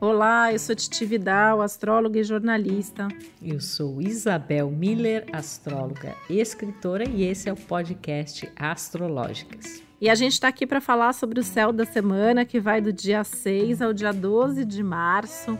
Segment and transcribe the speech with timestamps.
[0.00, 3.06] Olá, eu sou Titi Vidal, astróloga e jornalista.
[3.42, 9.82] Eu sou Isabel Miller, astróloga e escritora, e esse é o podcast Astrológicas.
[10.00, 12.90] E a gente está aqui para falar sobre o céu da semana, que vai do
[12.90, 15.58] dia 6 ao dia 12 de março.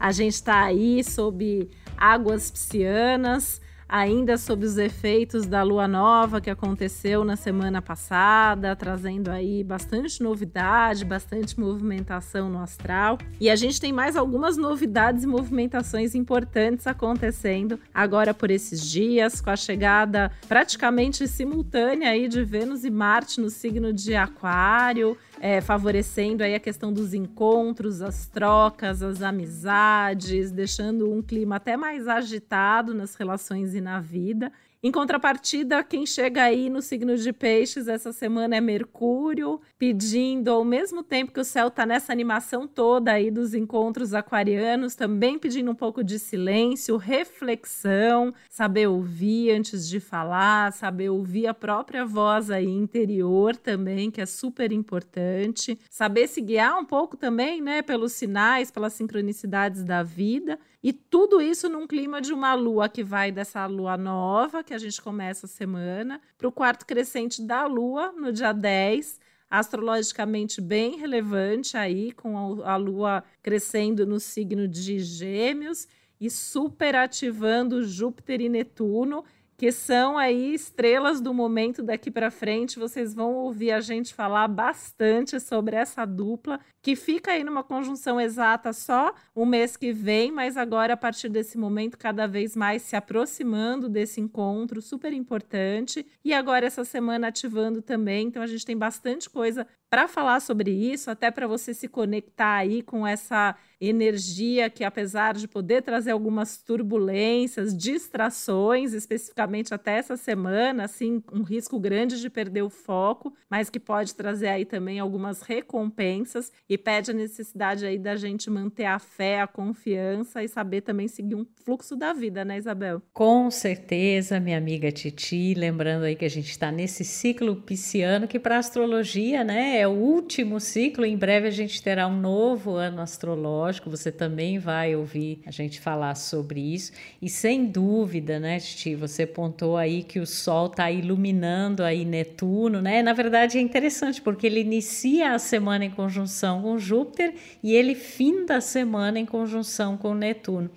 [0.00, 3.60] A gente está aí sob águas piscianas,
[3.92, 10.22] ainda sob os efeitos da lua nova que aconteceu na semana passada, trazendo aí bastante
[10.22, 13.18] novidade, bastante movimentação no astral.
[13.38, 19.42] E a gente tem mais algumas novidades e movimentações importantes acontecendo agora por esses dias,
[19.42, 25.60] com a chegada praticamente simultânea aí de Vênus e Marte no signo de Aquário é,
[25.60, 32.06] favorecendo aí a questão dos encontros, as trocas, as amizades, deixando um clima até mais
[32.06, 34.52] agitado nas relações e na vida.
[34.84, 40.64] Em contrapartida, quem chega aí no signo de Peixes essa semana é Mercúrio, pedindo, ao
[40.64, 45.70] mesmo tempo que o céu está nessa animação toda aí dos encontros aquarianos, também pedindo
[45.70, 52.50] um pouco de silêncio, reflexão, saber ouvir antes de falar, saber ouvir a própria voz
[52.50, 58.14] aí interior também, que é super importante, saber se guiar um pouco também, né, pelos
[58.14, 60.58] sinais, pelas sincronicidades da vida.
[60.82, 64.78] E tudo isso num clima de uma lua que vai dessa lua nova, que a
[64.78, 70.96] gente começa a semana, para o quarto crescente da lua, no dia 10, astrologicamente bem
[70.96, 75.86] relevante aí, com a, lua crescendo no signo de Gêmeos
[76.20, 79.24] e superativando Júpiter e Netuno
[79.62, 82.80] que são aí estrelas do momento daqui para frente.
[82.80, 88.20] Vocês vão ouvir a gente falar bastante sobre essa dupla, que fica aí numa conjunção
[88.20, 92.82] exata só o mês que vem, mas agora, a partir desse momento, cada vez mais
[92.82, 96.04] se aproximando desse encontro super importante.
[96.24, 98.26] E agora, essa semana, ativando também.
[98.26, 102.56] Então, a gente tem bastante coisa para falar sobre isso, até para você se conectar
[102.56, 110.16] aí com essa energia que, apesar de poder trazer algumas turbulências, distrações, especificamente até essa
[110.16, 114.98] semana, assim, um risco grande de perder o foco, mas que pode trazer aí também
[114.98, 120.48] algumas recompensas e pede a necessidade aí da gente manter a fé, a confiança e
[120.48, 123.02] saber também seguir um fluxo da vida, né, Isabel?
[123.12, 128.38] Com certeza, minha amiga Titi, lembrando aí que a gente está nesse ciclo pisciano que
[128.38, 131.04] para astrologia, né, é o último ciclo.
[131.04, 133.90] Em breve a gente terá um novo ano astrológico.
[133.90, 136.92] Você também vai ouvir a gente falar sobre isso.
[137.20, 142.80] E sem dúvida, né, Titi, você pontou aí que o Sol está iluminando aí Netuno,
[142.80, 143.02] né?
[143.02, 147.94] Na verdade é interessante porque ele inicia a semana em conjunção com Júpiter e ele
[147.94, 150.70] finda a semana em conjunção com Netuno.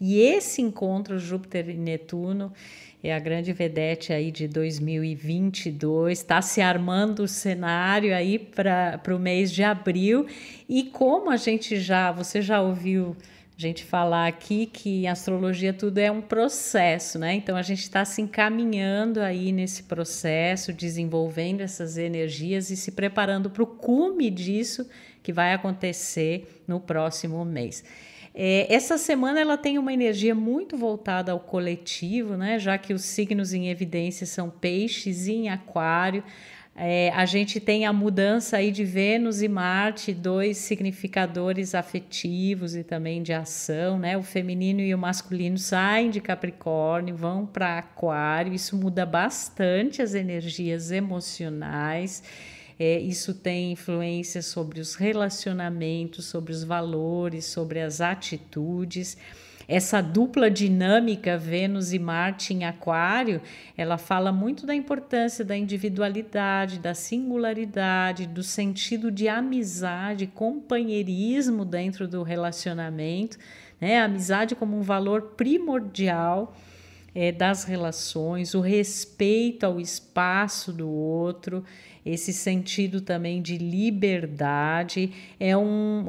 [0.00, 2.52] E esse encontro Júpiter e Netuno
[3.02, 9.18] é a grande vedete aí de 2022, está se armando o cenário aí para o
[9.18, 10.26] mês de abril.
[10.68, 13.16] E como a gente já, você já ouviu
[13.60, 17.34] gente falar aqui que astrologia tudo é um processo, né?
[17.34, 23.50] Então a gente está se encaminhando aí nesse processo, desenvolvendo essas energias e se preparando
[23.50, 24.88] para o cume disso
[25.22, 27.84] que vai acontecer no próximo mês.
[28.34, 32.58] É, essa semana ela tem uma energia muito voltada ao coletivo, né?
[32.58, 36.24] Já que os signos em evidência são peixes e em aquário.
[36.82, 42.82] É, a gente tem a mudança aí de Vênus e Marte, dois significadores afetivos e
[42.82, 44.16] também de ação, né?
[44.16, 48.54] O feminino e o masculino saem de Capricórnio, vão para Aquário.
[48.54, 52.22] Isso muda bastante as energias emocionais.
[52.78, 59.18] É, isso tem influência sobre os relacionamentos, sobre os valores, sobre as atitudes.
[59.72, 63.40] Essa dupla dinâmica Vênus e Marte em Aquário,
[63.76, 72.08] ela fala muito da importância da individualidade, da singularidade, do sentido de amizade, companheirismo dentro
[72.08, 73.38] do relacionamento,
[73.80, 74.00] né?
[74.00, 76.52] A amizade como um valor primordial
[77.14, 81.64] é, das relações, o respeito ao espaço do outro,
[82.04, 86.06] esse sentido também de liberdade, é um,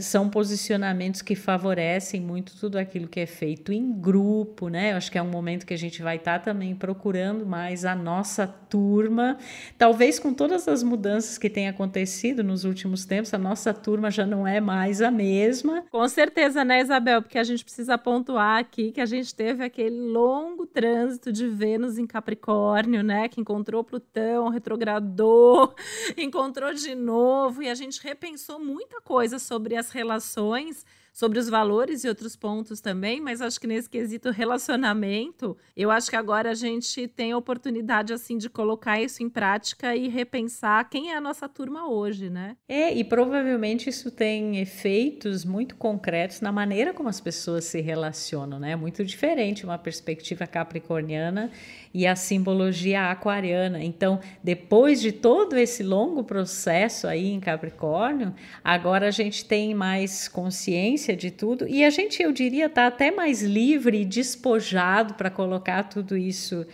[0.00, 4.92] são posicionamentos que favorecem muito tudo aquilo que é feito em grupo, né?
[4.92, 7.84] Eu acho que é um momento que a gente vai estar tá também procurando mais
[7.84, 9.38] a nossa turma,
[9.76, 14.26] talvez com todas as mudanças que têm acontecido nos últimos tempos, a nossa turma já
[14.26, 15.84] não é mais a mesma.
[15.90, 17.22] Com certeza, né, Isabel?
[17.22, 21.98] Porque a gente precisa pontuar aqui que a gente teve aquele longo trânsito de Vênus
[21.98, 23.28] em Capricórnio, né?
[23.28, 25.27] Que encontrou Plutão, retrogradou
[26.16, 30.84] encontrou de novo e a gente repensou muita coisa sobre as relações
[31.18, 36.08] sobre os valores e outros pontos também, mas acho que nesse quesito relacionamento, eu acho
[36.08, 40.88] que agora a gente tem a oportunidade assim de colocar isso em prática e repensar
[40.88, 42.56] quem é a nossa turma hoje, né?
[42.68, 48.60] É, e provavelmente isso tem efeitos muito concretos na maneira como as pessoas se relacionam,
[48.60, 48.76] né?
[48.76, 51.50] Muito diferente uma perspectiva capricorniana
[51.92, 53.82] e a simbologia aquariana.
[53.82, 58.32] Então, depois de todo esse longo processo aí em Capricórnio,
[58.62, 61.66] agora a gente tem mais consciência de tudo.
[61.68, 66.66] E a gente, eu diria, está até mais livre e despojado para colocar tudo isso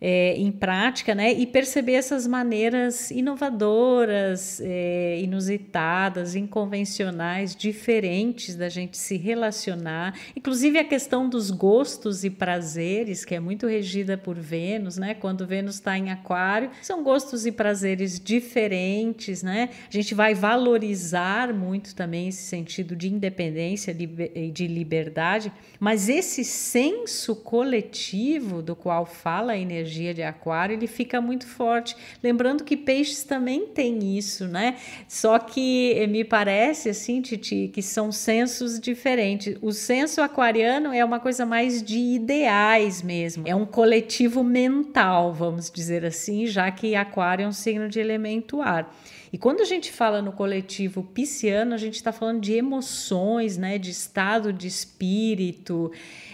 [0.00, 1.32] é, em prática, né?
[1.32, 10.18] E perceber essas maneiras inovadoras, é, inusitadas, inconvencionais, diferentes da gente se relacionar.
[10.34, 15.12] Inclusive a questão dos gostos e prazeres, que é muito regida por Vênus, né?
[15.12, 19.68] Quando Vênus está em Aquário, são gostos e prazeres diferentes, né?
[19.86, 23.94] A gente vai valorizar muito também esse sentido de independência
[24.34, 30.74] e de liberdade, mas esse senso coletivo do qual fala a energia energia de aquário,
[30.74, 31.96] ele fica muito forte.
[32.22, 34.76] Lembrando que peixes também tem isso, né?
[35.08, 39.56] Só que me parece assim, Titi, que são sensos diferentes.
[39.60, 43.42] O senso aquariano é uma coisa mais de ideais mesmo.
[43.46, 48.62] É um coletivo mental, vamos dizer assim, já que aquário é um signo de elemento
[48.62, 48.94] ar.
[49.32, 53.78] E quando a gente fala no coletivo pisciano, a gente está falando de emoções, né,
[53.78, 55.92] de estado de espírito,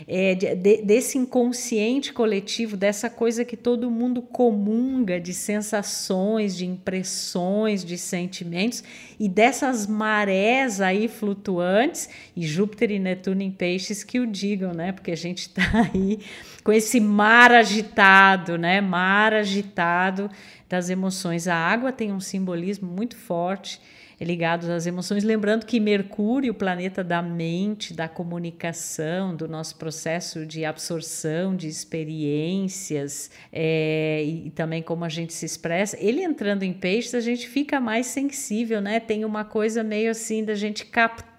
[0.09, 6.65] é, de, de, desse inconsciente coletivo, dessa coisa que todo mundo comunga de sensações, de
[6.65, 8.83] impressões, de sentimentos
[9.21, 14.93] e dessas marés aí flutuantes, e Júpiter e Netuno em peixes que o digam, né?
[14.93, 16.19] Porque a gente está aí
[16.65, 18.81] com esse mar agitado, né?
[18.81, 20.31] Mar agitado
[20.69, 21.47] das emoções.
[21.49, 23.81] A água tem um simbolismo muito forte
[24.25, 30.47] ligado às emoções, lembrando que Mercúrio, o planeta da mente, da comunicação, do nosso processo
[30.47, 36.63] de absorção de experiências é, e, e também como a gente se expressa, ele entrando
[36.63, 39.01] em peixes, a gente fica mais sensível, né?
[39.01, 41.36] Tem uma coisa meio assim da gente captar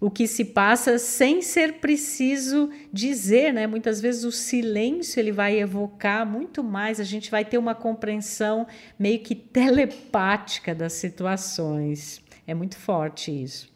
[0.00, 3.66] o que se passa sem ser preciso dizer, né?
[3.66, 8.66] Muitas vezes o silêncio ele vai evocar muito mais, a gente vai ter uma compreensão
[8.98, 12.20] meio que telepática das situações.
[12.46, 13.72] É muito forte isso.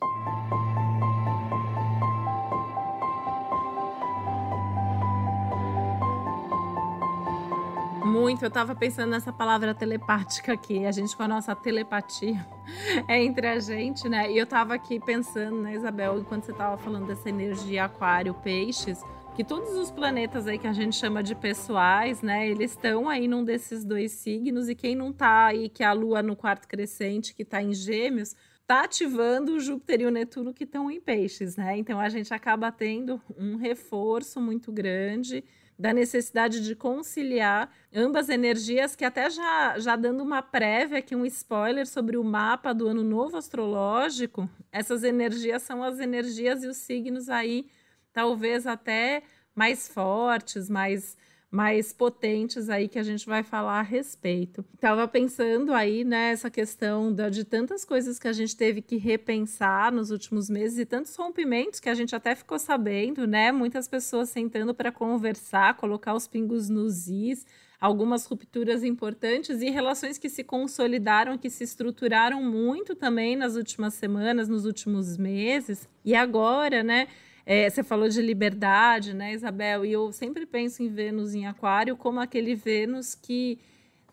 [8.06, 12.46] Muito, eu estava pensando nessa palavra telepática aqui, a gente com a nossa telepatia
[13.08, 14.30] é entre a gente, né?
[14.30, 19.02] E eu estava aqui pensando, né, Isabel, enquanto você estava falando dessa energia aquário, peixes,
[19.34, 23.26] que todos os planetas aí que a gente chama de pessoais, né, eles estão aí
[23.26, 26.68] num desses dois signos e quem não tá aí, que é a Lua no quarto
[26.68, 28.36] crescente, que está em Gêmeos,
[28.68, 31.76] tá ativando o Júpiter e o Netuno que estão em peixes, né?
[31.76, 35.42] Então a gente acaba tendo um reforço muito grande
[35.78, 41.26] da necessidade de conciliar ambas energias, que até já, já dando uma prévia aqui, um
[41.26, 46.78] spoiler sobre o mapa do ano novo astrológico, essas energias são as energias e os
[46.78, 47.66] signos aí,
[48.12, 49.22] talvez até
[49.54, 51.16] mais fortes, mais
[51.50, 54.64] mais potentes aí que a gente vai falar a respeito.
[54.80, 59.92] Tava pensando aí nessa questão da, de tantas coisas que a gente teve que repensar
[59.92, 63.52] nos últimos meses e tantos rompimentos que a gente até ficou sabendo, né?
[63.52, 67.46] Muitas pessoas sentando para conversar, colocar os pingos nos is,
[67.80, 73.94] algumas rupturas importantes e relações que se consolidaram, que se estruturaram muito também nas últimas
[73.94, 75.88] semanas, nos últimos meses.
[76.04, 77.06] E agora, né?
[77.48, 79.84] É, você falou de liberdade, né, Isabel?
[79.86, 83.60] E eu sempre penso em Vênus em Aquário como aquele Vênus que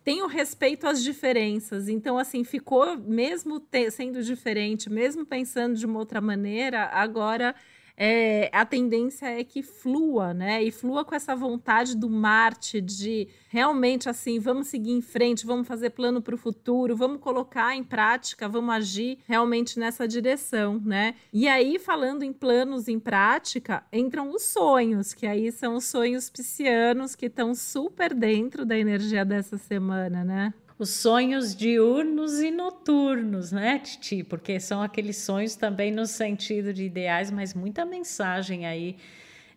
[0.03, 1.89] tem o respeito às diferenças.
[1.89, 7.55] Então, assim, ficou, mesmo te, sendo diferente, mesmo pensando de uma outra maneira, agora
[7.95, 10.63] é, a tendência é que flua, né?
[10.63, 15.67] E flua com essa vontade do Marte de realmente assim, vamos seguir em frente, vamos
[15.67, 21.15] fazer plano para o futuro, vamos colocar em prática, vamos agir realmente nessa direção, né?
[21.31, 26.29] E aí, falando em planos em prática, entram os sonhos, que aí são os sonhos
[26.29, 30.53] piscianos que estão super dentro da energia dessa semana, né?
[30.83, 34.21] Os sonhos diurnos e noturnos, né, Titi?
[34.21, 38.97] Porque são aqueles sonhos também no sentido de ideais, mas muita mensagem aí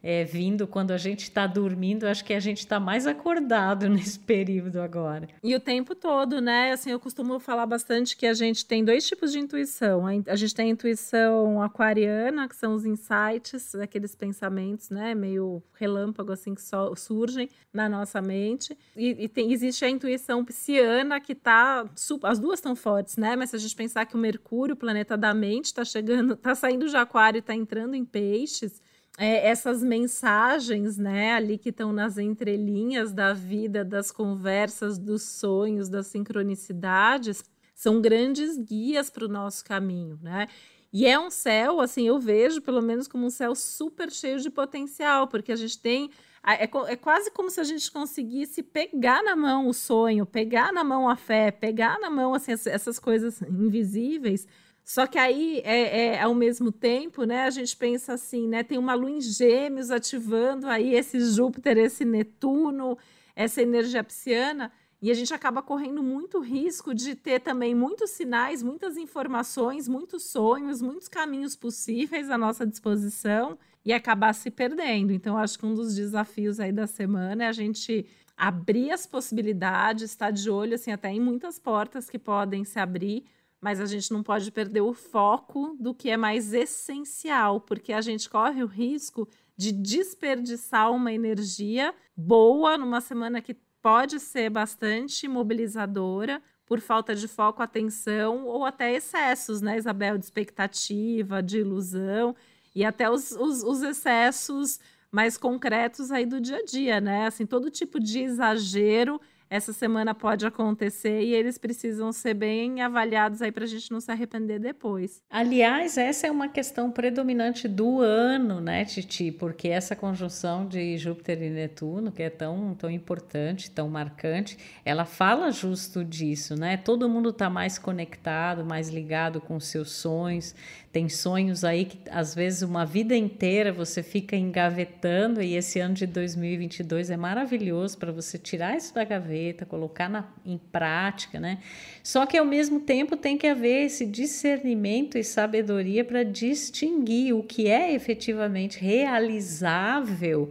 [0.09, 4.17] é, vindo quando a gente está dormindo, acho que a gente está mais acordado nesse
[4.17, 5.29] período agora.
[5.43, 6.71] E o tempo todo, né?
[6.71, 10.05] Assim, eu costumo falar bastante que a gente tem dois tipos de intuição.
[10.29, 15.13] A gente tem a intuição aquariana, que são os insights, aqueles pensamentos, né?
[15.13, 18.79] Meio relâmpago, assim, que só surgem na nossa mente.
[18.97, 21.85] E, e tem, existe a intuição pisciana, que tá.
[22.23, 23.35] As duas estão fortes, né?
[23.35, 26.55] Mas se a gente pensar que o Mercúrio, o planeta da mente, está chegando, está
[26.55, 28.81] saindo de aquário e está entrando em peixes
[29.19, 35.89] é, essas mensagens, né, ali que estão nas entrelinhas da vida, das conversas, dos sonhos,
[35.89, 37.43] das sincronicidades,
[37.75, 40.47] são grandes guias para o nosso caminho, né?
[40.93, 44.49] E é um céu, assim, eu vejo pelo menos como um céu super cheio de
[44.49, 46.11] potencial, porque a gente tem.
[46.47, 50.85] É, é quase como se a gente conseguisse pegar na mão o sonho, pegar na
[50.85, 54.47] mão a fé, pegar na mão assim, essas coisas invisíveis
[54.89, 58.79] só que aí, é, é, ao mesmo tempo, né, a gente pensa assim, né, tem
[58.79, 62.97] uma lua em gêmeos ativando aí esse Júpiter, esse Netuno,
[63.35, 64.71] essa energia pisciana,
[65.03, 70.31] e a gente acaba correndo muito risco de ter também muitos sinais, muitas informações, muitos
[70.31, 75.13] sonhos, muitos caminhos possíveis à nossa disposição e acabar se perdendo.
[75.13, 80.11] Então, acho que um dos desafios aí da semana é a gente abrir as possibilidades,
[80.11, 83.25] estar de olho assim até em muitas portas que podem se abrir
[83.61, 88.01] mas a gente não pode perder o foco do que é mais essencial, porque a
[88.01, 95.27] gente corre o risco de desperdiçar uma energia boa numa semana que pode ser bastante
[95.27, 100.19] mobilizadora por falta de foco, atenção ou até excessos, né, Isabel?
[100.19, 102.35] De expectativa, de ilusão
[102.75, 107.27] e até os, os, os excessos mais concretos aí do dia a dia, né?
[107.27, 113.41] Assim, todo tipo de exagero essa semana pode acontecer e eles precisam ser bem avaliados
[113.43, 115.23] aí para a gente não se arrepender depois.
[115.31, 119.31] Aliás, essa é uma questão predominante do ano, né, Titi?
[119.31, 125.05] Porque essa conjunção de Júpiter e Netuno, que é tão, tão importante, tão marcante, ela
[125.05, 126.77] fala justo disso, né?
[126.77, 130.55] Todo mundo está mais conectado, mais ligado com seus sonhos,
[130.97, 135.93] tem sonhos aí que às vezes uma vida inteira você fica engavetando e esse ano
[135.93, 141.59] de 2022 é maravilhoso para você tirar isso da gaveta, colocar na, em prática, né?
[142.03, 147.43] Só que ao mesmo tempo tem que haver esse discernimento e sabedoria para distinguir o
[147.43, 150.51] que é efetivamente realizável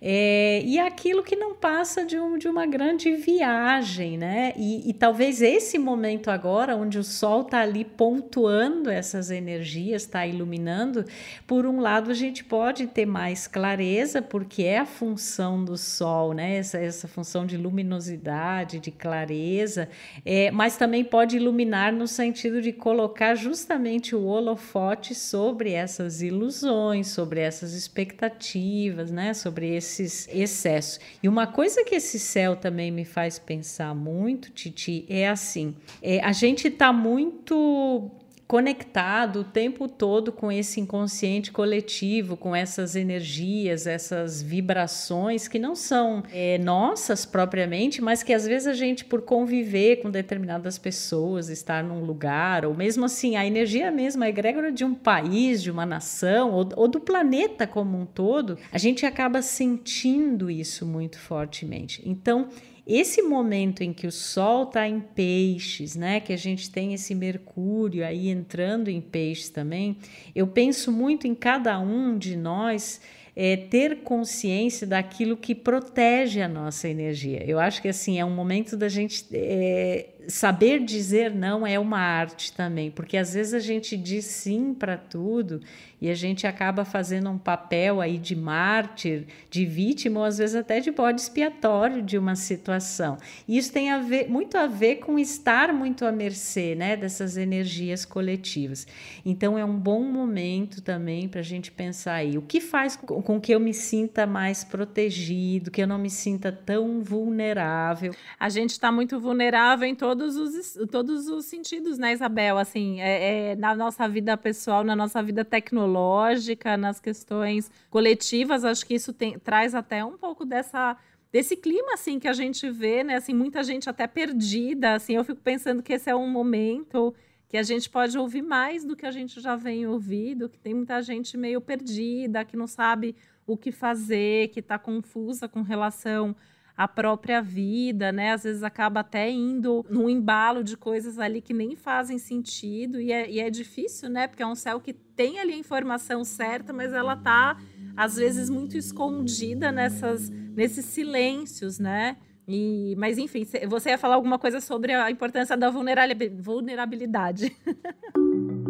[0.00, 4.52] é, e aquilo que não passa de, um, de uma grande viagem, né?
[4.56, 10.26] E, e talvez esse momento agora, onde o Sol está ali pontuando essas energias, está
[10.26, 11.04] iluminando,
[11.46, 16.34] por um lado a gente pode ter mais clareza, porque é a função do Sol,
[16.34, 16.56] né?
[16.56, 19.88] Essa, essa função de luminosidade, de clareza,
[20.24, 27.08] é, mas também pode iluminar no sentido de colocar justamente o holofote sobre essas ilusões,
[27.08, 29.32] sobre essas expectativas, né?
[29.32, 31.00] Sobre esse esses excessos.
[31.22, 36.20] E uma coisa que esse céu também me faz pensar muito, Titi, é assim: é,
[36.20, 38.10] a gente está muito
[38.46, 45.74] conectado o tempo todo com esse inconsciente coletivo, com essas energias, essas vibrações que não
[45.74, 51.48] são é, nossas propriamente, mas que às vezes a gente, por conviver com determinadas pessoas,
[51.48, 55.70] estar num lugar, ou mesmo assim, a energia mesmo, a egrégora de um país, de
[55.70, 61.18] uma nação, ou, ou do planeta como um todo, a gente acaba sentindo isso muito
[61.18, 62.00] fortemente.
[62.04, 62.48] Então,
[62.86, 67.14] esse momento em que o Sol está em peixes, né, que a gente tem esse
[67.14, 69.96] Mercúrio aí entrando em peixes também,
[70.34, 73.00] eu penso muito em cada um de nós
[73.34, 77.44] é, ter consciência daquilo que protege a nossa energia.
[77.44, 81.98] Eu acho que assim é um momento da gente é, saber dizer não é uma
[81.98, 85.60] arte também, porque às vezes a gente diz sim para tudo
[86.00, 90.54] e a gente acaba fazendo um papel aí de mártir, de vítima, ou às vezes
[90.54, 93.16] até de bode expiatório de uma situação.
[93.48, 97.36] E isso tem a ver, muito a ver com estar muito à mercê né, dessas
[97.36, 98.86] energias coletivas.
[99.24, 103.22] Então é um bom momento também para a gente pensar aí o que faz com,
[103.22, 108.14] com que eu me sinta mais protegido, que eu não me sinta tão vulnerável.
[108.38, 112.56] A gente está muito vulnerável em todo todos os, todos os sentidos, né, Isabel?
[112.56, 118.86] Assim, é, é, na nossa vida pessoal, na nossa vida tecnológica, nas questões coletivas, acho
[118.86, 120.96] que isso tem, traz até um pouco dessa
[121.30, 123.16] desse clima assim que a gente vê, né?
[123.16, 127.14] Assim, muita gente até perdida, assim, eu fico pensando que esse é um momento
[127.46, 130.72] que a gente pode ouvir mais do que a gente já vem ouvindo, que tem
[130.72, 133.14] muita gente meio perdida, que não sabe
[133.46, 136.34] o que fazer, que está confusa com relação
[136.76, 138.32] a própria vida, né?
[138.32, 143.10] Às vezes acaba até indo num embalo de coisas ali que nem fazem sentido e
[143.10, 144.26] é, e é difícil, né?
[144.26, 147.56] Porque é um céu que tem ali a informação certa, mas ela tá
[147.96, 152.18] às vezes muito escondida nessas, nesses silêncios, né?
[152.46, 157.56] E, mas enfim, você ia falar alguma coisa sobre a importância da vulnerabilidade.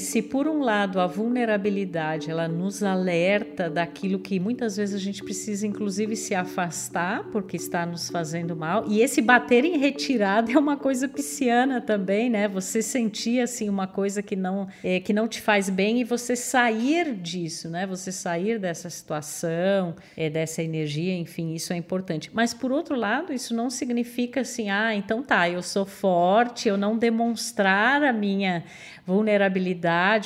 [0.00, 5.22] se por um lado a vulnerabilidade ela nos alerta daquilo que muitas vezes a gente
[5.22, 10.58] precisa inclusive se afastar porque está nos fazendo mal e esse bater em retirada é
[10.58, 12.48] uma coisa pisciana também, né?
[12.48, 16.36] Você sentir assim uma coisa que não é, que não te faz bem e você
[16.36, 17.86] sair disso, né?
[17.86, 22.30] Você sair dessa situação, é, dessa energia, enfim, isso é importante.
[22.32, 26.76] Mas por outro lado, isso não significa assim, ah, então tá, eu sou forte, eu
[26.76, 28.64] não demonstrar a minha
[29.06, 29.53] vulnerabilidade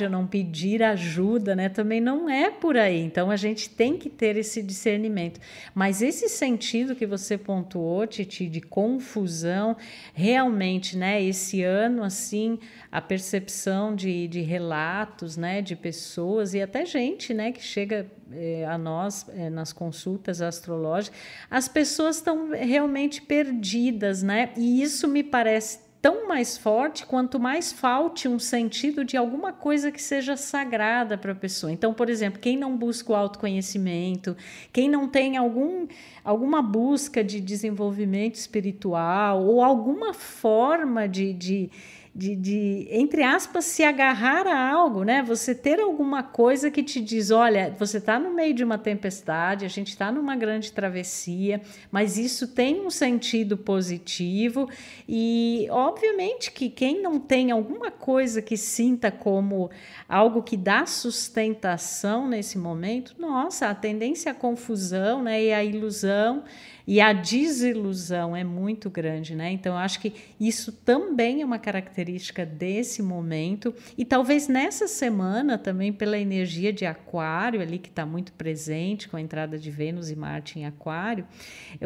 [0.05, 1.69] ou não pedir ajuda, né?
[1.69, 3.01] Também não é por aí.
[3.01, 5.41] Então a gente tem que ter esse discernimento.
[5.75, 9.77] Mas esse sentido que você pontuou, Titi, de confusão,
[10.13, 11.23] realmente, né?
[11.23, 12.59] Esse ano, assim,
[12.91, 15.63] a percepção de, de relatos, né?
[15.63, 17.53] De pessoas e até gente, né?
[17.53, 21.19] Que chega é, a nós é, nas consultas astrológicas,
[21.51, 24.51] as pessoas estão realmente perdidas, né?
[24.57, 29.91] E isso me parece tão mais forte quanto mais falte um sentido de alguma coisa
[29.91, 31.73] que seja sagrada para a pessoa.
[31.73, 34.37] Então, por exemplo, quem não busca o autoconhecimento,
[34.73, 35.87] quem não tem algum,
[36.25, 41.71] alguma busca de desenvolvimento espiritual ou alguma forma de, de
[42.19, 45.23] de, de, entre aspas, se agarrar a algo, né?
[45.23, 49.65] Você ter alguma coisa que te diz: olha, você está no meio de uma tempestade,
[49.65, 51.61] a gente está numa grande travessia,
[51.93, 54.69] mas isso tem um sentido positivo.
[55.09, 59.71] E, obviamente, que quem não tem alguma coisa que sinta como
[60.09, 66.43] algo que dá sustentação nesse momento, nossa, a tendência à confusão né, e à ilusão
[66.91, 69.53] e a desilusão é muito grande, né?
[69.53, 73.75] Então, eu acho que isso também é uma característica desse momento.
[73.99, 79.19] E talvez nessa semana, também pela energia de Aquário, ali que está muito presente com
[79.19, 81.27] a entrada de Vênus e Marte em Aquário,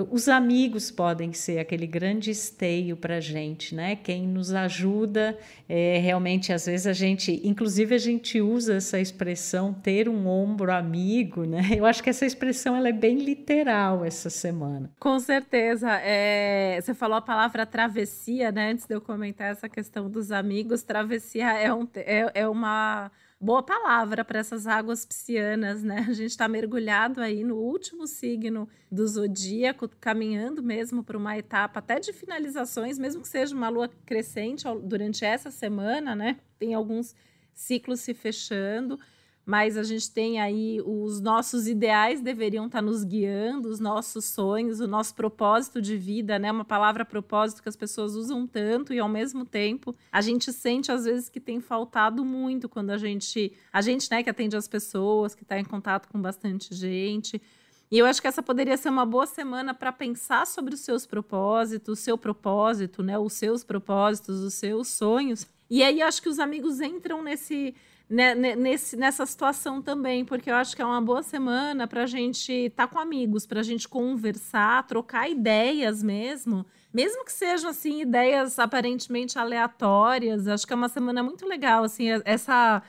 [0.08, 3.96] os amigos podem ser aquele grande esteio para gente, né?
[3.96, 5.36] Quem nos ajuda,
[5.68, 10.72] é, realmente, às vezes a gente, inclusive a gente usa essa expressão ter um ombro
[10.72, 11.70] amigo, né?
[11.76, 14.91] Eu acho que essa expressão ela é bem literal essa semana.
[14.98, 15.90] Com certeza.
[16.00, 18.70] É, você falou a palavra travessia, né?
[18.70, 23.62] Antes de eu comentar essa questão dos amigos, travessia é, um, é, é uma boa
[23.62, 26.06] palavra para essas águas piscianas, né?
[26.08, 31.80] A gente está mergulhado aí no último signo do zodíaco, caminhando mesmo para uma etapa
[31.80, 36.38] até de finalizações, mesmo que seja uma lua crescente durante essa semana, né?
[36.58, 37.14] Tem alguns
[37.52, 38.98] ciclos se fechando
[39.44, 44.78] mas a gente tem aí os nossos ideais deveriam estar nos guiando, os nossos sonhos,
[44.78, 46.52] o nosso propósito de vida, né?
[46.52, 50.92] Uma palavra propósito que as pessoas usam tanto e ao mesmo tempo a gente sente
[50.92, 54.68] às vezes que tem faltado muito quando a gente, a gente, né, que atende as
[54.68, 57.42] pessoas, que está em contato com bastante gente.
[57.90, 61.04] E eu acho que essa poderia ser uma boa semana para pensar sobre os seus
[61.04, 63.18] propósitos, o seu propósito, né?
[63.18, 65.46] Os seus propósitos, os seus sonhos.
[65.68, 67.74] E aí acho que os amigos entram nesse
[68.12, 72.06] né, nesse, nessa situação também, porque eu acho que é uma boa semana para a
[72.06, 77.70] gente estar tá com amigos, para a gente conversar, trocar ideias mesmo, mesmo que sejam
[77.70, 80.46] assim ideias aparentemente aleatórias.
[80.46, 82.82] Acho que é uma semana muito legal, assim, essa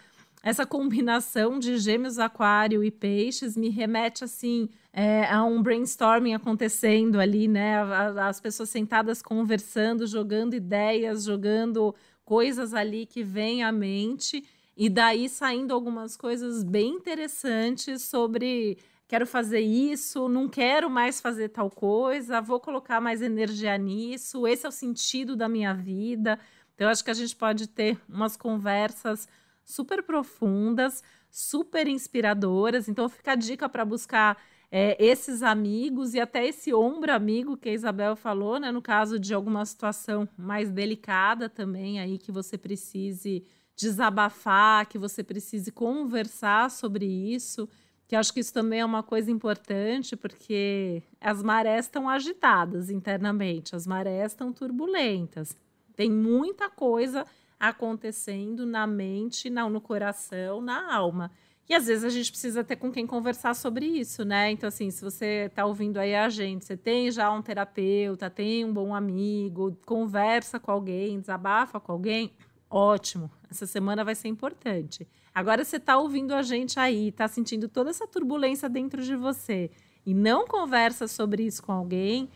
[0.45, 7.17] essa combinação de Gêmeos, Aquário e Peixes me remete assim é, a um brainstorming acontecendo
[7.17, 7.81] ali, né?
[8.19, 14.43] As pessoas sentadas conversando, jogando ideias, jogando coisas ali que vêm à mente
[14.75, 21.49] e daí saindo algumas coisas bem interessantes sobre quero fazer isso, não quero mais fazer
[21.49, 26.39] tal coisa, vou colocar mais energia nisso, esse é o sentido da minha vida.
[26.73, 29.27] Então, acho que a gente pode ter umas conversas
[29.63, 32.87] super profundas, super inspiradoras.
[32.87, 37.69] Então, fica a dica para buscar é, esses amigos e até esse ombro amigo que
[37.69, 38.71] a Isabel falou, né?
[38.71, 45.23] No caso de alguma situação mais delicada também aí que você precise desabafar, que você
[45.23, 47.67] precise conversar sobre isso,
[48.07, 53.75] que acho que isso também é uma coisa importante, porque as marés estão agitadas internamente,
[53.75, 55.55] as marés estão turbulentas.
[55.95, 57.25] Tem muita coisa
[57.59, 61.31] acontecendo na mente, não, no coração, na alma.
[61.67, 64.51] E às vezes a gente precisa ter com quem conversar sobre isso, né?
[64.51, 68.65] Então, assim, se você está ouvindo aí a gente, você tem já um terapeuta, tem
[68.65, 72.33] um bom amigo, conversa com alguém, desabafa com alguém,
[72.73, 73.29] ótimo.
[73.49, 75.07] Essa semana vai ser importante.
[75.33, 79.69] Agora você está ouvindo a gente aí, está sentindo toda essa turbulência dentro de você
[80.05, 82.29] e não conversa sobre isso com alguém,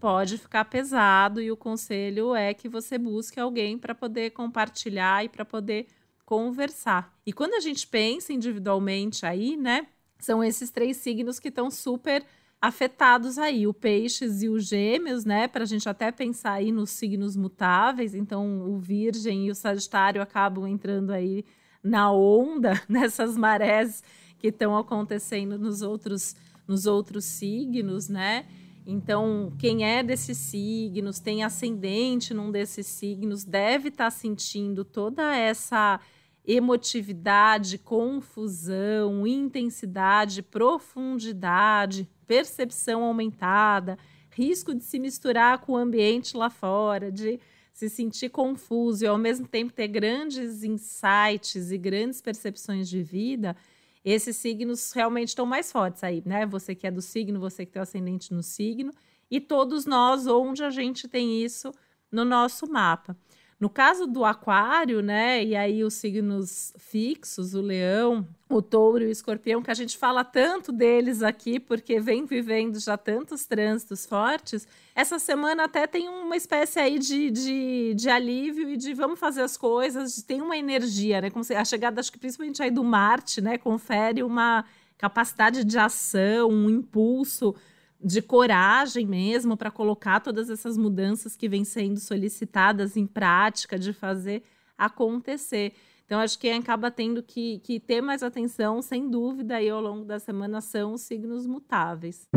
[0.00, 5.28] pode ficar pesado e o conselho é que você busque alguém para poder compartilhar e
[5.28, 5.86] para poder
[6.26, 7.16] conversar.
[7.24, 9.86] E quando a gente pensa individualmente aí, né,
[10.18, 12.24] são esses três signos que estão super
[12.66, 15.46] afetados aí, o peixes e os gêmeos, né?
[15.46, 18.14] Para a gente até pensar aí nos signos mutáveis.
[18.14, 21.44] Então, o virgem e o sagitário acabam entrando aí
[21.82, 24.02] na onda, nessas marés
[24.38, 26.34] que estão acontecendo nos outros,
[26.66, 28.46] nos outros signos, né?
[28.86, 35.36] Então, quem é desses signos, tem ascendente num desses signos, deve estar tá sentindo toda
[35.36, 36.00] essa
[36.46, 43.98] emotividade, confusão, intensidade, profundidade, percepção aumentada,
[44.30, 47.40] risco de se misturar com o ambiente lá fora, de
[47.72, 53.56] se sentir confuso e ao mesmo tempo ter grandes insights e grandes percepções de vida,
[54.04, 56.44] esses signos realmente estão mais fortes aí, né?
[56.46, 58.92] Você que é do signo, você que tem o ascendente no signo,
[59.30, 61.72] e todos nós, onde a gente tem isso
[62.12, 63.16] no nosso mapa.
[63.64, 69.06] No caso do aquário, né, e aí os signos fixos, o leão, o touro e
[69.06, 74.04] o escorpião, que a gente fala tanto deles aqui, porque vem vivendo já tantos trânsitos
[74.04, 79.18] fortes, essa semana até tem uma espécie aí de, de, de alívio e de vamos
[79.18, 82.70] fazer as coisas, tem uma energia, né, como se, a chegada, acho que principalmente aí
[82.70, 84.66] do Marte, né, confere uma
[84.98, 87.54] capacidade de ação, um impulso,
[88.04, 93.94] de coragem mesmo para colocar todas essas mudanças que vêm sendo solicitadas em prática, de
[93.94, 94.42] fazer
[94.76, 95.72] acontecer.
[96.04, 100.04] Então, acho que acaba tendo que, que ter mais atenção, sem dúvida, aí ao longo
[100.04, 102.28] da semana são os signos mutáveis.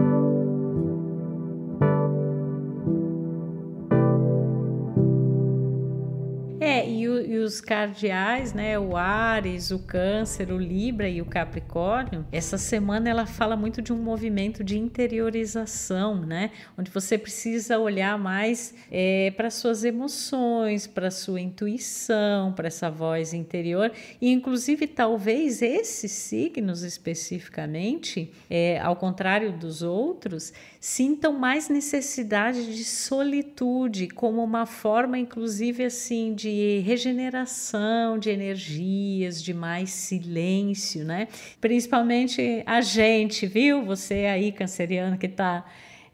[7.27, 13.09] E os cardeais, né, o Ares, o Câncer, o Libra e o Capricórnio, essa semana
[13.09, 19.31] ela fala muito de um movimento de interiorização, né, onde você precisa olhar mais é,
[19.35, 23.91] para suas emoções, para sua intuição, para essa voz interior.
[24.21, 30.53] E, inclusive, talvez esses signos especificamente, é, ao contrário dos outros,
[30.87, 39.53] sintam mais necessidade de solitude como uma forma, inclusive, assim, de regeneração de energias, de
[39.53, 41.27] mais silêncio, né?
[41.59, 43.83] Principalmente a gente, viu?
[43.83, 45.65] Você aí, canceriano, que está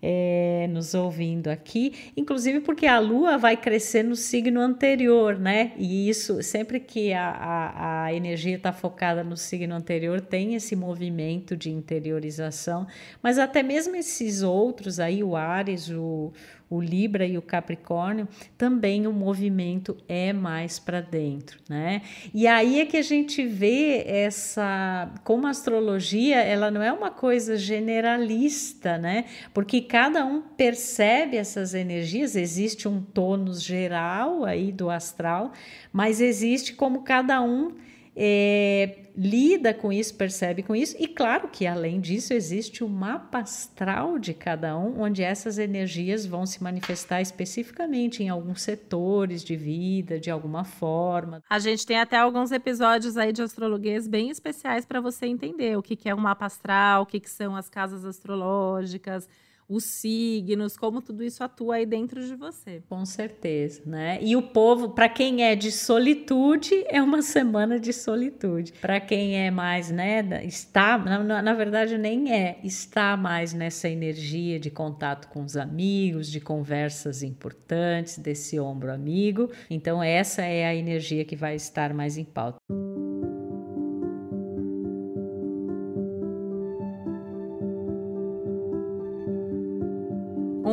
[0.06, 5.72] é, nos ouvindo aqui, inclusive porque a Lua vai crescer no signo anterior, né?
[5.78, 10.76] E isso, sempre que a, a, a energia está focada no signo anterior, tem esse
[10.76, 12.86] movimento de interiorização,
[13.22, 16.34] mas até mesmo esses outros aí, o Ares, o,
[16.74, 22.02] o Libra e o Capricórnio, também o movimento é mais para dentro, né?
[22.34, 27.12] E aí é que a gente vê essa, como a astrologia, ela não é uma
[27.12, 29.26] coisa generalista, né?
[29.54, 35.52] Porque cada um percebe essas energias, existe um tônus geral aí do astral,
[35.92, 37.76] mas existe como cada um
[38.16, 43.40] é, lida com isso, percebe com isso, e claro que além disso existe o mapa
[43.40, 49.56] astral de cada um, onde essas energias vão se manifestar especificamente em alguns setores de
[49.56, 51.44] vida, de alguma forma.
[51.50, 55.84] A gente tem até alguns episódios aí de astrologuês bem especiais para você entender o
[55.84, 59.28] que, é um mapa astral, o que são as casas astrológicas
[59.68, 62.84] os signos, como tudo isso atua aí dentro de você.
[62.90, 64.20] Com certeza, né?
[64.22, 68.74] E o povo, para quem é de solitude, é uma semana de solitude.
[68.74, 74.60] Para quem é mais, né, está, na, na verdade nem é, está mais nessa energia
[74.60, 79.50] de contato com os amigos, de conversas importantes, desse ombro amigo.
[79.70, 82.58] Então essa é a energia que vai estar mais em pauta.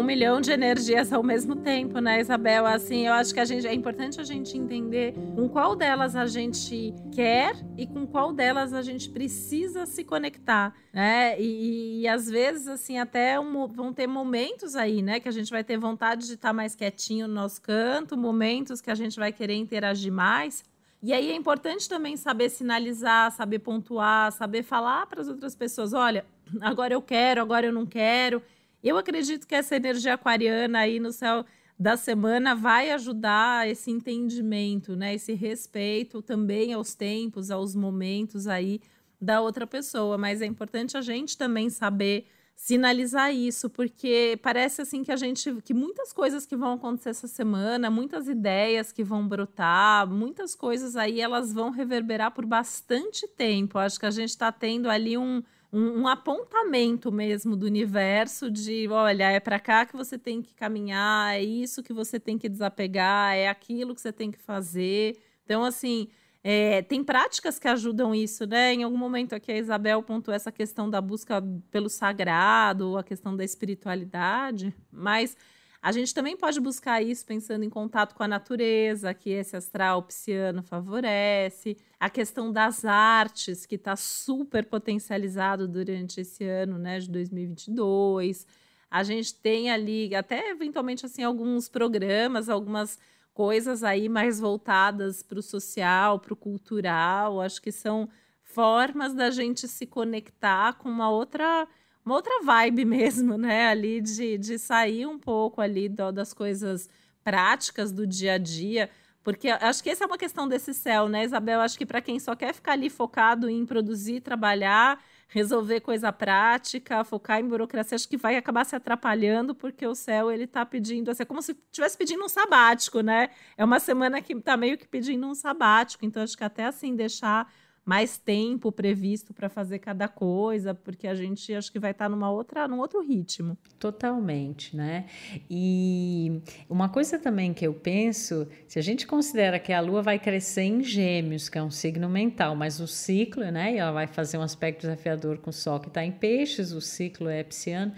[0.02, 2.66] Milhão de energias ao mesmo tempo, né, Isabel?
[2.66, 6.26] Assim, eu acho que a gente é importante a gente entender com qual delas a
[6.26, 11.40] gente quer e com qual delas a gente precisa se conectar, né?
[11.40, 15.50] E, e às vezes, assim, até um, vão ter momentos aí, né, que a gente
[15.50, 19.32] vai ter vontade de estar mais quietinho no nosso canto, momentos que a gente vai
[19.32, 20.64] querer interagir mais.
[21.02, 25.92] E aí é importante também saber sinalizar, saber pontuar, saber falar para as outras pessoas:
[25.92, 26.24] olha,
[26.60, 28.42] agora eu quero, agora eu não quero.
[28.83, 31.45] Eu acredito que essa energia aquariana aí no céu
[31.79, 35.14] da semana vai ajudar esse entendimento, né?
[35.14, 38.81] Esse respeito também aos tempos, aos momentos aí
[39.21, 40.19] da outra pessoa.
[40.19, 45.62] Mas é importante a gente também saber sinalizar isso, porque parece assim que a gente
[45.62, 50.95] que muitas coisas que vão acontecer essa semana, muitas ideias que vão brotar, muitas coisas
[50.95, 53.79] aí elas vão reverberar por bastante tempo.
[53.79, 58.88] Acho que a gente está tendo ali um um, um, apontamento mesmo do universo de,
[58.88, 62.48] olha, é para cá que você tem que caminhar, é isso que você tem que
[62.48, 65.16] desapegar, é aquilo que você tem que fazer.
[65.44, 66.09] Então, assim,
[66.42, 68.72] É, tem práticas que ajudam isso, né?
[68.72, 73.37] Em algum momento aqui a Isabel pontuou essa questão da busca pelo sagrado, a questão
[73.37, 75.37] da espiritualidade, mas
[75.83, 80.03] a gente também pode buscar isso pensando em contato com a natureza, que esse astral
[80.03, 87.11] pisciano favorece, a questão das artes, que está super potencializado durante esse ano, né, de
[87.11, 88.47] 2022.
[88.90, 92.99] A gente tem ali até eventualmente assim alguns programas, algumas
[93.33, 97.40] coisas aí mais voltadas para o social, para o cultural.
[97.40, 98.07] Acho que são
[98.43, 101.66] formas da gente se conectar com uma outra
[102.11, 103.68] uma outra vibe mesmo, né?
[103.68, 106.88] Ali de, de sair um pouco ali do, das coisas
[107.23, 108.90] práticas do dia a dia.
[109.23, 111.61] Porque acho que essa é uma questão desse céu, né, Isabel?
[111.61, 117.05] Acho que para quem só quer ficar ali focado em produzir, trabalhar, resolver coisa prática,
[117.05, 121.11] focar em burocracia, acho que vai acabar se atrapalhando, porque o céu ele está pedindo,
[121.11, 123.29] assim, é como se estivesse pedindo um sabático, né?
[123.59, 126.96] É uma semana que está meio que pedindo um sabático, então acho que até assim
[126.96, 127.53] deixar
[127.85, 132.09] mais tempo previsto para fazer cada coisa, porque a gente acho que vai estar tá
[132.09, 133.57] numa outra, num outro ritmo.
[133.79, 135.07] Totalmente, né?
[135.51, 140.19] E uma coisa também que eu penso, se a gente considera que a Lua vai
[140.19, 143.75] crescer em Gêmeos, que é um signo mental, mas o ciclo, né?
[143.75, 146.81] E ela vai fazer um aspecto desafiador com o Sol que está em Peixes, o
[146.81, 147.93] ciclo é pisciano.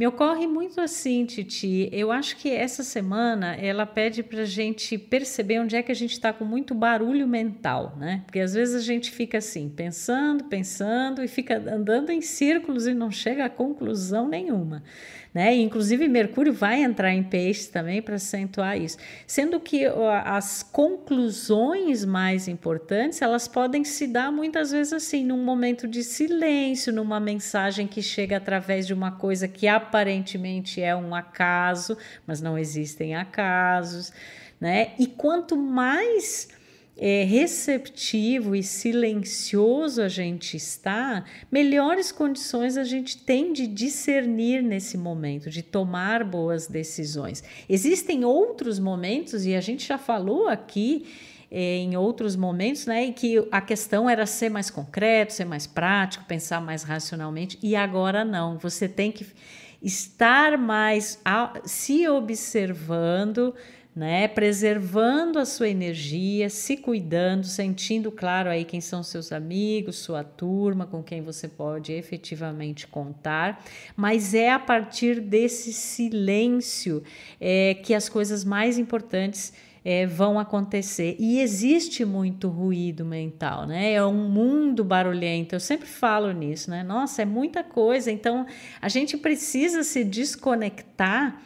[0.00, 1.90] Me ocorre muito assim, Titi.
[1.92, 5.94] Eu acho que essa semana ela pede para a gente perceber onde é que a
[5.94, 8.22] gente está com muito barulho mental, né?
[8.24, 12.94] Porque às vezes a gente fica assim, pensando, pensando e fica andando em círculos e
[12.94, 14.82] não chega a conclusão nenhuma
[15.32, 15.56] né?
[15.56, 18.98] E, inclusive, Mercúrio vai entrar em peixes também para acentuar isso.
[19.26, 19.84] Sendo que
[20.24, 26.92] as conclusões mais importantes, elas podem se dar muitas vezes assim, num momento de silêncio,
[26.92, 32.58] numa mensagem que chega através de uma coisa que aparentemente é um acaso, mas não
[32.58, 34.12] existem acasos,
[34.60, 34.92] né?
[34.98, 36.48] E quanto mais
[36.96, 44.98] é, receptivo e silencioso a gente está, melhores condições a gente tem de discernir nesse
[44.98, 47.42] momento, de tomar boas decisões.
[47.68, 51.06] Existem outros momentos, e a gente já falou aqui
[51.50, 55.66] é, em outros momentos, né, em que a questão era ser mais concreto, ser mais
[55.66, 58.58] prático, pensar mais racionalmente, e agora não.
[58.58, 59.26] Você tem que
[59.82, 61.18] estar mais
[61.64, 63.54] se observando
[64.00, 64.26] né?
[64.26, 70.86] Preservando a sua energia, se cuidando, sentindo claro aí quem são seus amigos, sua turma,
[70.86, 73.62] com quem você pode efetivamente contar.
[73.94, 77.02] Mas é a partir desse silêncio
[77.38, 79.52] é, que as coisas mais importantes
[79.84, 81.14] é, vão acontecer.
[81.18, 83.92] E existe muito ruído mental, né?
[83.92, 85.54] É um mundo barulhento.
[85.54, 86.82] Eu sempre falo nisso, né?
[86.82, 88.10] Nossa, é muita coisa.
[88.10, 88.46] Então
[88.80, 91.38] a gente precisa se desconectar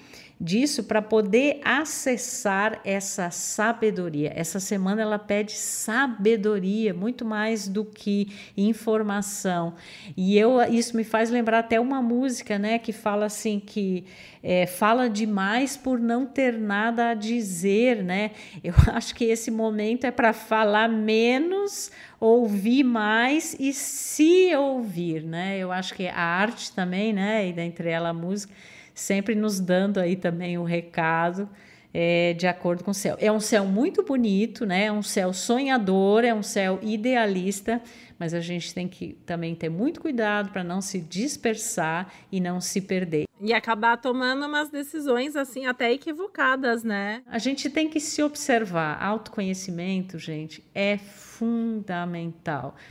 [0.45, 4.31] disso para poder acessar essa sabedoria.
[4.37, 9.75] Essa semana ela pede sabedoria, muito mais do que informação.
[10.15, 14.05] E eu isso me faz lembrar até uma música, né, que fala assim que
[14.43, 18.33] é, fala demais por não ter nada a dizer, né?
[18.63, 25.57] Eu acho que esse momento é para falar menos, ouvir mais e se ouvir, né?
[25.59, 28.53] Eu acho que a arte também, né, e dentre ela a música
[28.95, 31.49] sempre nos dando aí também o recado
[31.95, 33.17] é, de acordo com o céu.
[33.21, 34.87] É um céu muito bonito, né?
[34.87, 37.81] É um céu sonhador, é um céu idealista,
[38.19, 42.61] mas a gente tem que também ter muito cuidado para não se dispersar e não
[42.61, 43.25] se perder.
[43.41, 47.23] E acabar tomando umas decisões assim até equivocadas, né?
[47.27, 49.01] A gente tem que se observar.
[49.01, 51.34] Autoconhecimento, gente, é fundamental,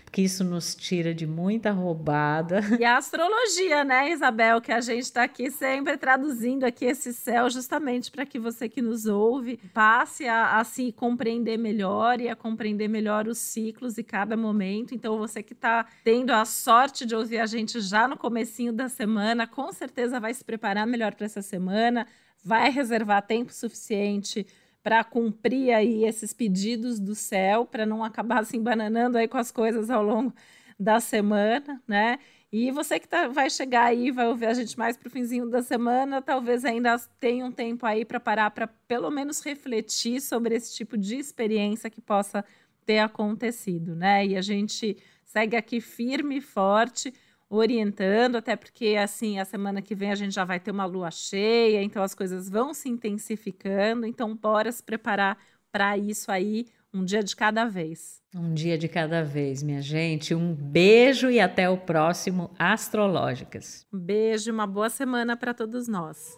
[0.03, 2.61] porque isso nos tira de muita roubada.
[2.83, 7.49] E a astrologia, né, Isabel, que a gente está aqui sempre traduzindo aqui esse céu
[7.49, 12.35] justamente para que você que nos ouve passe a, a se compreender melhor e a
[12.35, 14.93] compreender melhor os ciclos e cada momento.
[14.93, 18.89] Então, você que está tendo a sorte de ouvir a gente já no comecinho da
[18.89, 22.07] semana, com certeza vai se preparar melhor para essa semana,
[22.43, 24.45] vai reservar tempo suficiente
[24.83, 29.49] para cumprir aí esses pedidos do céu, para não acabar se embananando aí com as
[29.49, 30.33] coisas ao longo
[30.77, 32.19] da semana, né?
[32.51, 35.49] E você que tá, vai chegar aí, vai ouvir a gente mais para o finzinho
[35.49, 40.55] da semana, talvez ainda tenha um tempo aí para parar para pelo menos refletir sobre
[40.55, 42.45] esse tipo de experiência que possa
[42.85, 44.25] ter acontecido, né?
[44.25, 47.11] E a gente segue aqui firme e forte
[47.53, 51.11] orientando, até porque assim, a semana que vem a gente já vai ter uma lua
[51.11, 55.37] cheia, então as coisas vão se intensificando, então bora se preparar
[55.71, 58.21] para isso aí, um dia de cada vez.
[58.35, 60.33] Um dia de cada vez, minha gente.
[60.33, 63.85] Um beijo e até o próximo Astrológicas.
[63.91, 66.37] Um beijo, uma boa semana para todos nós.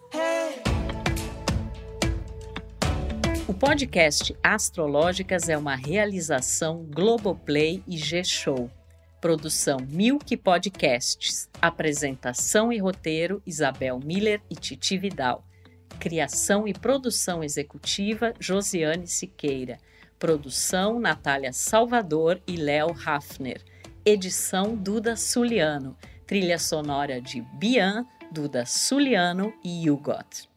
[3.47, 8.69] O podcast Astrológicas é uma realização Globoplay e G-Show.
[9.25, 11.49] Produção Milk Podcasts.
[11.59, 15.43] Apresentação e roteiro Isabel Miller e Titi Vidal.
[15.99, 19.79] Criação e produção executiva Josiane Siqueira.
[20.19, 23.63] Produção Natália Salvador e Léo Hafner.
[24.05, 25.97] Edição Duda Suliano.
[26.27, 30.47] Trilha sonora de Bian, Duda Suliano e Hugot.